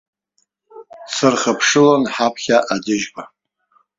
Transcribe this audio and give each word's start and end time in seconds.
Сырхыԥшылон 1.13 2.03
ҳаԥхьа 2.13 2.57
аӡыжьқәа. 2.73 3.23